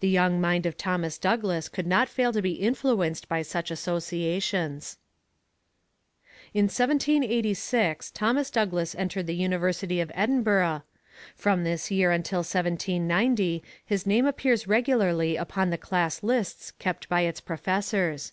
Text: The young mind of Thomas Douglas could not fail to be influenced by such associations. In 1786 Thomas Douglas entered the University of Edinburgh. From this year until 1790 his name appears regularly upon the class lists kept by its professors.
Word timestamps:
The 0.00 0.08
young 0.08 0.40
mind 0.40 0.66
of 0.66 0.76
Thomas 0.76 1.18
Douglas 1.18 1.68
could 1.68 1.86
not 1.86 2.08
fail 2.08 2.32
to 2.32 2.42
be 2.42 2.54
influenced 2.54 3.28
by 3.28 3.42
such 3.42 3.70
associations. 3.70 4.98
In 6.52 6.64
1786 6.64 8.10
Thomas 8.10 8.50
Douglas 8.50 8.96
entered 8.96 9.28
the 9.28 9.36
University 9.36 10.00
of 10.00 10.10
Edinburgh. 10.16 10.82
From 11.36 11.62
this 11.62 11.92
year 11.92 12.10
until 12.10 12.40
1790 12.40 13.62
his 13.86 14.04
name 14.04 14.26
appears 14.26 14.66
regularly 14.66 15.36
upon 15.36 15.70
the 15.70 15.78
class 15.78 16.24
lists 16.24 16.72
kept 16.72 17.08
by 17.08 17.20
its 17.20 17.40
professors. 17.40 18.32